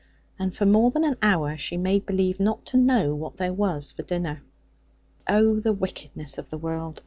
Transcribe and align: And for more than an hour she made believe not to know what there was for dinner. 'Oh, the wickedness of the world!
And 0.39 0.55
for 0.57 0.65
more 0.65 0.89
than 0.89 1.03
an 1.03 1.15
hour 1.21 1.55
she 1.57 1.77
made 1.77 2.07
believe 2.07 2.39
not 2.39 2.65
to 2.65 2.77
know 2.77 3.13
what 3.13 3.37
there 3.37 3.53
was 3.53 3.91
for 3.91 4.01
dinner. 4.01 4.41
'Oh, 5.27 5.59
the 5.59 5.73
wickedness 5.73 6.39
of 6.39 6.49
the 6.49 6.57
world! 6.57 6.99